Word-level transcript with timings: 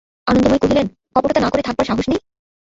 আনন্দময়ী 0.27 0.61
কহিলেন, 0.61 0.85
কপটতা 1.13 1.39
না 1.41 1.49
করে 1.49 1.63
থাকবার 1.63 1.87
সাহস 1.89 2.05
নেই? 2.09 2.19